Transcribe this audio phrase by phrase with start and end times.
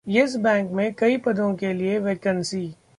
[0.07, 2.75] Yes bank में कई पदों के लिए वैकेंसी